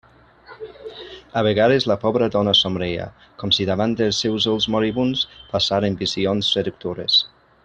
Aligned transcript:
A 1.41 1.43
vegades, 1.47 1.85
la 1.91 1.97
pobra 2.05 2.29
dona 2.37 2.55
somreia, 2.61 3.07
com 3.43 3.53
si 3.59 3.69
davant 3.73 3.95
dels 4.03 4.25
seus 4.25 4.49
ulls 4.55 4.69
moribunds 4.77 5.25
passaren 5.53 6.03
visions 6.05 6.55
seductores. 6.57 7.25